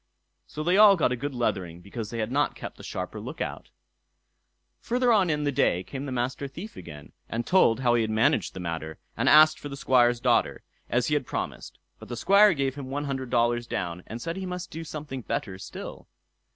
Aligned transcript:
So 0.47 0.63
they 0.63 0.77
all 0.77 0.95
got 0.95 1.11
a 1.11 1.15
good 1.15 1.35
leathering 1.35 1.79
because 1.79 2.09
they 2.09 2.17
had 2.17 2.31
not 2.31 2.55
kept 2.55 2.79
a 2.79 2.83
sharper 2.83 3.21
look 3.21 3.39
out. 3.39 3.69
Further 4.79 5.11
on 5.13 5.29
in 5.29 5.43
the 5.43 5.51
day 5.51 5.83
came 5.83 6.07
the 6.07 6.11
Master 6.11 6.47
Thief 6.47 6.75
again, 6.75 7.11
and 7.29 7.45
told 7.45 7.81
how 7.81 7.93
he 7.93 8.01
had 8.01 8.09
managed 8.09 8.55
the 8.55 8.59
matter, 8.59 8.97
and 9.15 9.29
asked 9.29 9.59
for 9.59 9.69
the 9.69 9.77
Squire's 9.77 10.19
daughter, 10.19 10.63
as 10.89 11.09
he 11.09 11.13
had 11.13 11.27
promised; 11.27 11.77
but 11.99 12.09
the 12.09 12.17
Squire 12.17 12.55
gave 12.55 12.73
him 12.73 12.87
one 12.89 13.03
hundred 13.05 13.29
dollars 13.29 13.67
down, 13.67 14.01
and 14.07 14.19
said 14.19 14.37
he 14.37 14.45
must 14.47 14.71
do 14.71 14.83
something 14.83 15.21
better 15.21 15.59
still. 15.59 16.07